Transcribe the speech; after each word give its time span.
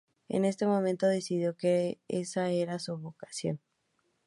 En 0.29 0.45
ese 0.45 0.65
momento 0.65 1.05
decidió 1.05 1.55
que 1.55 1.99
esa 2.07 2.49
era 2.49 2.79
su 2.79 2.97
vocación. 2.97 3.59